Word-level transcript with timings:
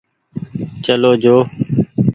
چلو 0.85 1.11
جو۔ 1.23 1.37